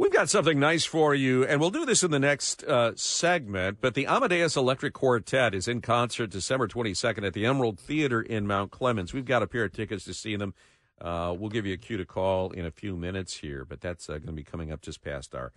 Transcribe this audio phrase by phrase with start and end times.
[0.00, 3.82] We've got something nice for you, and we'll do this in the next uh, segment.
[3.82, 8.46] But the Amadeus Electric Quartet is in concert December 22nd at the Emerald Theater in
[8.46, 9.12] Mount Clemens.
[9.12, 10.54] We've got a pair of tickets to see them.
[11.02, 14.08] Uh, we'll give you a cue to call in a few minutes here, but that's
[14.08, 15.52] uh, going to be coming up just past our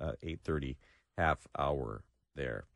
[0.00, 0.74] 8:30 uh,
[1.20, 2.04] half hour
[2.36, 2.66] there.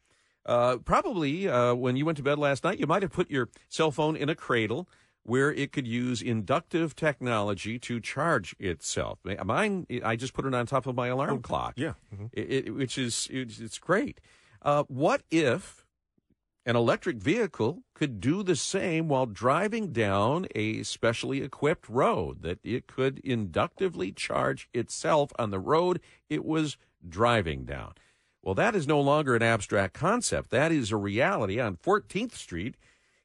[0.45, 3.49] Uh, probably uh, when you went to bed last night, you might have put your
[3.69, 4.89] cell phone in a cradle
[5.25, 9.19] where it could use inductive technology to charge itself.
[9.45, 11.75] Mine, I just put it on top of my alarm oh, clock.
[11.77, 12.27] Yeah, mm-hmm.
[12.33, 14.21] it, it, which is it's great.
[14.61, 15.85] Uh, what if
[16.65, 22.43] an electric vehicle could do the same while driving down a specially equipped road?
[22.43, 26.77] That it could inductively charge itself on the road it was
[27.09, 27.95] driving down.
[28.43, 30.51] Well, that is no longer an abstract concept.
[30.51, 32.75] That is a reality on 14th Street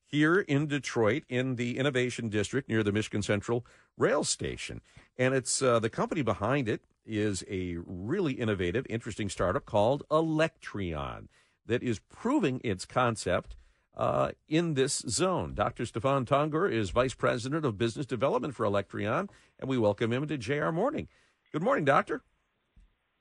[0.08, 3.66] here in Detroit in the Innovation District near the Michigan Central
[3.98, 4.82] Rail Station.
[5.18, 11.28] And it's uh, the company behind it is a really innovative, interesting startup called Electreon
[11.66, 13.56] that is proving its concept
[13.96, 15.54] uh, in this zone.
[15.54, 15.86] Dr.
[15.86, 20.38] Stefan Tongur is Vice President of Business Development for Electreon, and we welcome him to
[20.38, 21.08] JR Morning.
[21.52, 22.22] Good morning, Doctor.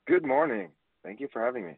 [0.05, 0.69] Good morning.
[1.03, 1.73] Thank you for having me.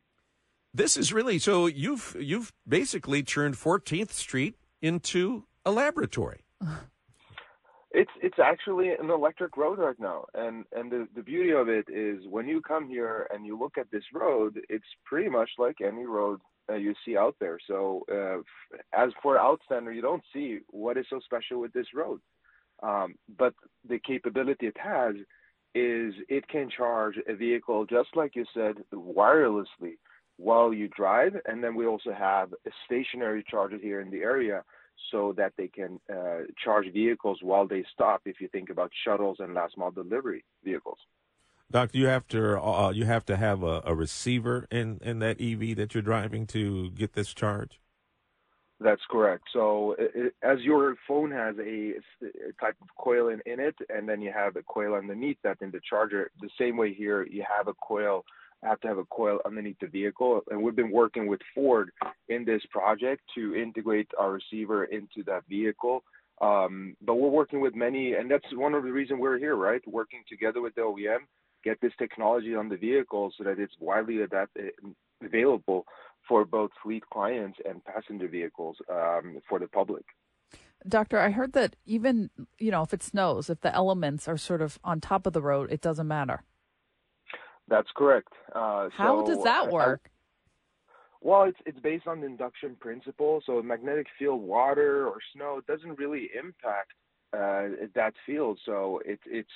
[0.73, 6.45] This is really so you've you've basically turned 14th Street into a laboratory.
[7.91, 11.85] It's it's actually an electric road right now, and and the the beauty of it
[11.89, 15.77] is when you come here and you look at this road, it's pretty much like
[15.81, 17.57] any road uh, you see out there.
[17.67, 18.41] So uh,
[18.93, 22.19] as for outstander, you don't see what is so special with this road,
[22.83, 23.55] um, but
[23.87, 25.15] the capability it has
[25.75, 29.97] is it can charge a vehicle just like you said wirelessly
[30.39, 31.33] while you drive.
[31.45, 34.63] And then we also have a stationary charger here in the area
[35.11, 38.21] so that they can uh, charge vehicles while they stop.
[38.25, 40.97] If you think about shuttles and last mile delivery vehicles.
[41.71, 45.39] Doctor, you have to uh, you have to have a, a, receiver in, in that
[45.39, 47.79] EV that you're driving to get this charge.
[48.79, 49.43] That's correct.
[49.53, 54.09] So, it, as your phone has a, a type of coil in, in it, and
[54.09, 57.43] then you have a coil underneath that in the charger, the same way here, you
[57.57, 58.23] have a coil
[58.63, 60.41] have to have a coil underneath the vehicle.
[60.49, 61.91] And we've been working with Ford
[62.27, 66.03] in this project to integrate our receiver into that vehicle.
[66.41, 69.81] Um, but we're working with many, and that's one of the reasons we're here, right?
[69.87, 71.19] Working together with the OEM,
[71.63, 74.71] get this technology on the vehicle so that it's widely adapted,
[75.23, 75.85] available
[76.27, 80.05] for both fleet clients and passenger vehicles um, for the public.
[80.87, 84.61] Doctor, I heard that even, you know, if it snows, if the elements are sort
[84.61, 86.43] of on top of the road, it doesn't matter.
[87.69, 88.33] That's correct.
[88.53, 90.01] Uh, How so, does that work?
[90.05, 90.09] I,
[91.21, 93.41] well, it's it's based on the induction principle.
[93.45, 96.93] So magnetic field, water or snow doesn't really impact
[97.33, 98.59] uh, that field.
[98.65, 99.49] So it it's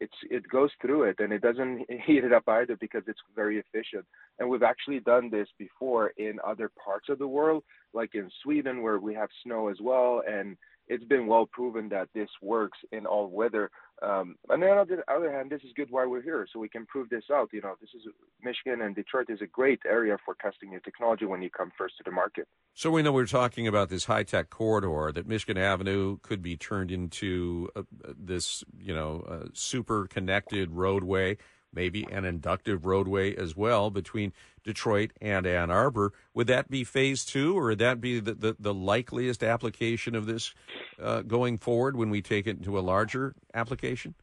[0.00, 3.58] it's it goes through it and it doesn't heat it up either because it's very
[3.58, 4.06] efficient.
[4.38, 8.82] And we've actually done this before in other parts of the world, like in Sweden
[8.82, 10.56] where we have snow as well, and
[10.88, 13.70] it's been well proven that this works in all weather.
[14.00, 16.68] Um, and then on the other hand, this is good why we're here, so we
[16.68, 17.48] can prove this out.
[17.52, 18.02] You know, this is
[18.42, 21.96] Michigan and Detroit is a great area for testing new technology when you come first
[21.98, 22.46] to the market.
[22.74, 26.56] So we know we're talking about this high tech corridor that Michigan Avenue could be
[26.56, 27.82] turned into uh,
[28.16, 31.36] this, you know, uh, super connected roadway
[31.72, 34.32] maybe an inductive roadway as well between
[34.64, 36.12] Detroit and Ann Arbor.
[36.34, 40.26] Would that be phase two, or would that be the, the, the likeliest application of
[40.26, 40.54] this
[41.02, 44.14] uh, going forward when we take it into a larger application?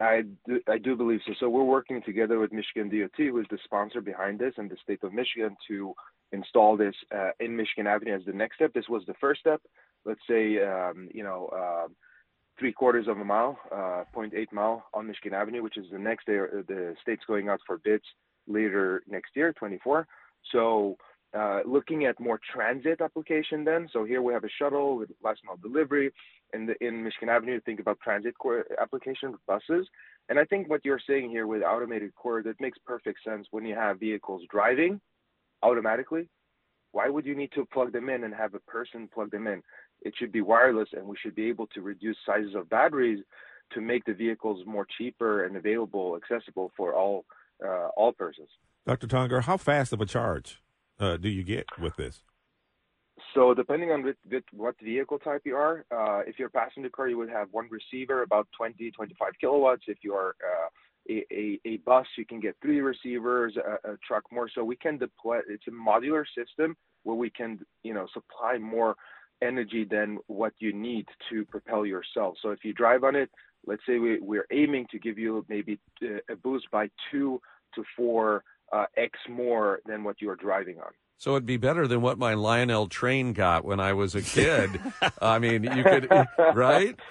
[0.00, 1.32] I do, I do believe so.
[1.40, 4.76] So we're working together with Michigan DOT, who is the sponsor behind this, and the
[4.82, 5.94] state of Michigan to
[6.32, 8.74] install this uh, in Michigan Avenue as the next step.
[8.74, 9.62] This was the first step.
[10.04, 11.88] Let's say, um, you know, uh,
[12.58, 16.26] three quarters of a mile, uh, 0.8 mile on Michigan Avenue, which is the next
[16.26, 16.38] day.
[16.38, 18.04] Uh, the state's going out for bids
[18.46, 20.06] later next year, 24.
[20.52, 20.96] So
[21.36, 23.88] uh, looking at more transit application then.
[23.92, 26.12] So here we have a shuttle with last mile delivery.
[26.54, 28.34] In, the, in Michigan Avenue, think about transit
[28.80, 29.86] application with buses.
[30.28, 33.64] And I think what you're saying here with automated core, that makes perfect sense when
[33.64, 35.00] you have vehicles driving
[35.62, 36.28] automatically.
[36.92, 39.62] Why would you need to plug them in and have a person plug them in?
[40.06, 43.24] It should be wireless and we should be able to reduce sizes of batteries
[43.72, 47.24] to make the vehicles more cheaper and available, accessible for all
[47.64, 48.48] uh, all persons.
[48.86, 49.06] Dr.
[49.06, 50.62] Tongur, how fast of a charge
[51.00, 52.22] uh, do you get with this?
[53.34, 56.90] So depending on with, with what vehicle type you are, uh, if you're a passenger
[56.90, 59.84] car, you would have one receiver, about 20, 25 kilowatts.
[59.88, 60.68] If you are uh,
[61.10, 64.48] a, a, a, bus, you can get three receivers, a, a, truck more.
[64.54, 65.38] So we can deploy.
[65.48, 68.96] It's a modular system where we can, you know, supply more
[69.42, 72.36] energy than what you need to propel yourself.
[72.42, 73.30] So if you drive on it,
[73.66, 77.40] let's say we, we're aiming to give you maybe uh, a boost by two
[77.74, 80.90] to four uh, X more than what you're driving on.
[81.18, 84.80] So it'd be better than what my Lionel train got when I was a kid.
[85.20, 86.10] I mean, you could,
[86.54, 86.98] right?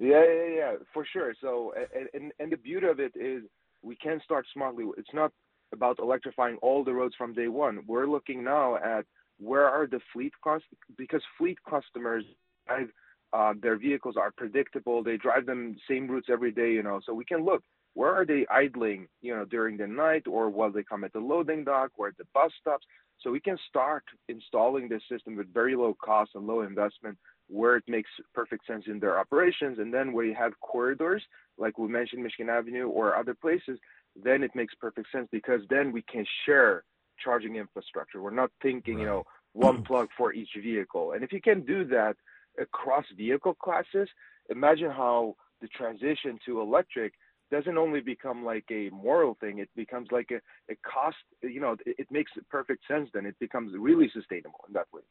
[0.00, 1.34] Yeah, yeah, yeah, for sure.
[1.40, 1.72] So,
[2.14, 3.42] and, and the beauty of it is
[3.82, 4.84] we can start smartly.
[4.96, 5.32] It's not
[5.72, 7.80] about electrifying all the roads from day one.
[7.86, 9.06] We're looking now at
[9.38, 12.24] where are the fleet costs because fleet customers
[12.66, 12.88] drive
[13.32, 15.02] uh, their vehicles are predictable.
[15.02, 17.00] They drive them same routes every day, you know.
[17.04, 17.62] So we can look
[17.94, 21.18] where are they idling, you know, during the night or while they come at the
[21.18, 22.86] loading dock or at the bus stops.
[23.20, 27.18] So we can start installing this system with very low cost and low investment
[27.48, 29.78] where it makes perfect sense in their operations.
[29.78, 31.22] And then where you have corridors,
[31.56, 33.78] like we mentioned Michigan Avenue or other places,
[34.22, 36.84] then it makes perfect sense because then we can share
[37.22, 38.20] charging infrastructure.
[38.22, 39.00] We're not thinking, right.
[39.00, 41.12] you know, one plug for each vehicle.
[41.12, 42.16] And if you can do that
[42.60, 44.08] across vehicle classes,
[44.48, 47.14] imagine how the transition to electric
[47.50, 50.36] doesn't only become like a moral thing, it becomes like a,
[50.70, 53.26] a cost, you know, it, it makes perfect sense then.
[53.26, 55.02] It becomes really sustainable in that way.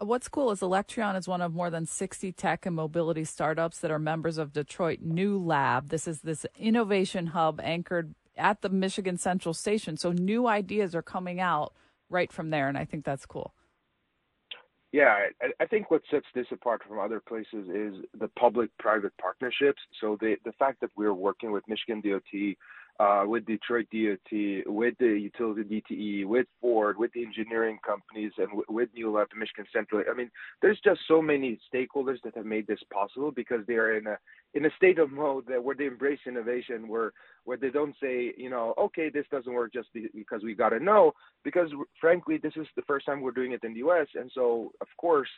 [0.00, 3.78] Uh, what's cool is Electreon is one of more than 60 tech and mobility startups
[3.80, 5.88] that are members of Detroit New Lab.
[5.88, 9.96] This is this innovation hub anchored at the Michigan Central Station.
[9.96, 11.74] So new ideas are coming out
[12.08, 13.54] right from there, and I think that's cool.
[14.90, 19.80] Yeah, I, I think what sets this apart from other places is the public-private partnerships.
[20.00, 22.56] So the the fact that we're working with Michigan DOT,
[22.98, 28.48] uh, with Detroit DOT, with the utility DTE, with Ford, with the engineering companies, and
[28.48, 30.02] w- with New Lab, Michigan Central.
[30.10, 30.30] I mean,
[30.62, 34.18] there's just so many stakeholders that have made this possible because they are in a
[34.54, 37.12] in a state of mode that where they embrace innovation, where
[37.44, 40.80] where they don't say, you know, okay, this doesn't work just because we got to
[40.80, 41.12] know,
[41.44, 41.70] because
[42.00, 44.88] frankly, this is the first time we're doing it in the U.S., and so of
[44.96, 45.28] course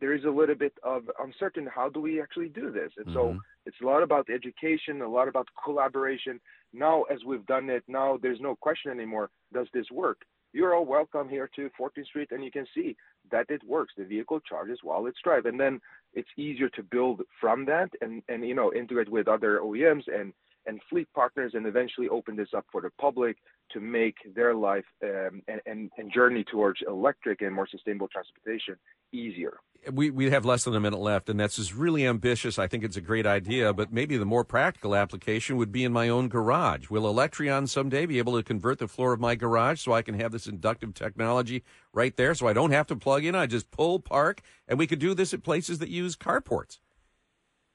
[0.00, 1.70] there is a little bit of uncertainty.
[1.74, 2.90] How do we actually do this?
[2.96, 3.14] And mm-hmm.
[3.14, 6.40] so it's a lot about education, a lot about collaboration.
[6.72, 9.30] Now, as we've done it, now there's no question anymore.
[9.52, 10.18] Does this work?
[10.52, 12.96] You're all welcome here to 14th Street, and you can see
[13.30, 13.92] that it works.
[13.96, 15.80] The vehicle charges while it's drive, and then
[16.14, 20.32] it's easier to build from that, and and you know integrate with other OEMs and
[20.66, 23.36] and fleet partners, and eventually open this up for the public
[23.72, 28.76] to make their life um, and, and, and journey towards electric and more sustainable transportation
[29.12, 29.58] easier.
[29.92, 32.58] We, we have less than a minute left, and that's just really ambitious.
[32.58, 35.92] I think it's a great idea, but maybe the more practical application would be in
[35.92, 36.90] my own garage.
[36.90, 40.18] Will Electreon someday be able to convert the floor of my garage so I can
[40.18, 43.34] have this inductive technology right there so I don't have to plug in?
[43.34, 46.78] I just pull, park, and we could do this at places that use carports.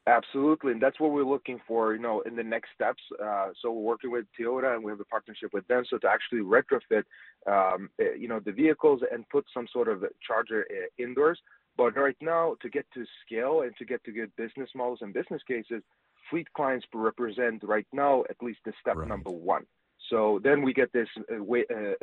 [0.07, 3.03] Absolutely, and that's what we're looking for, you know, in the next steps.
[3.23, 6.07] Uh, so we're working with Toyota, and we have a partnership with them, so to
[6.07, 7.03] actually retrofit,
[7.45, 11.39] um, eh, you know, the vehicles and put some sort of charger uh, indoors.
[11.77, 15.13] But right now, to get to scale and to get to good business models and
[15.13, 15.83] business cases,
[16.31, 19.07] fleet clients represent right now at least the step right.
[19.07, 19.67] number one.
[20.09, 21.93] So then we get this, uh, way, uh,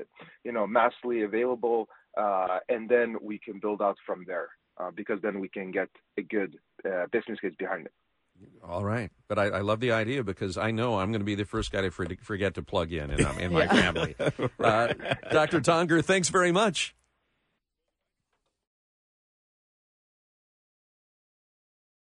[0.45, 5.21] you know, massively available, uh, and then we can build out from there uh, because
[5.23, 7.93] then we can get a good uh, business case behind it.
[8.63, 11.35] All right, but I, I, love the idea because I know I'm going to be
[11.35, 14.15] the first guy to forget to plug in in, in my family.
[14.61, 14.93] Uh,
[15.33, 15.61] Dr.
[15.61, 16.95] Tongur, thanks very much.